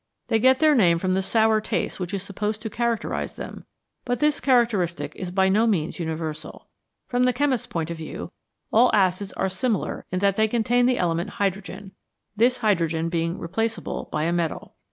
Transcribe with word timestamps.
They 0.29 0.39
get 0.39 0.57
their 0.57 0.73
name 0.73 0.97
from 0.97 1.13
the 1.13 1.21
sour 1.21 1.61
taste 1.61 1.99
which 1.99 2.11
is 2.11 2.23
supposed 2.23 2.59
to 2.63 2.71
characterise 2.71 3.35
them, 3.35 3.65
but 4.03 4.19
this 4.19 4.39
characteristic 4.39 5.15
is 5.15 5.29
by 5.29 5.47
no 5.47 5.67
means 5.67 5.99
universal. 5.99 6.67
From 7.05 7.25
the 7.25 7.31
chemist's 7.33 7.67
point 7.67 7.91
of 7.91 7.97
view, 7.97 8.31
all 8.73 8.89
acids 8.95 9.31
are 9.33 9.47
similar 9.47 10.07
in 10.11 10.17
that 10.17 10.37
they 10.37 10.47
contain 10.47 10.87
the 10.87 10.97
element 10.97 11.29
hydrogen, 11.37 11.91
this 12.35 12.57
hydrogen 12.57 13.09
being 13.09 13.37
replaceable 13.37 14.09
by 14.11 14.23
a 14.23 14.33
metal. 14.33 14.75